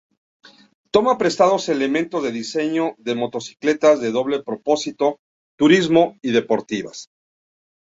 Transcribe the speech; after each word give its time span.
Toma 0.91 1.19
prestados 1.19 1.69
elementos 1.69 2.23
de 2.23 2.31
diseño 2.31 2.95
de 2.97 3.13
motocicletas 3.13 4.01
de 4.01 4.09
doble 4.11 4.41
propósito, 4.41 5.19
turismo 5.59 6.17
y 6.23 6.31
deportivas. 6.31 7.11